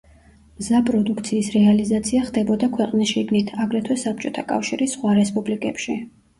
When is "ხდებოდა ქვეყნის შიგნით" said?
2.31-3.55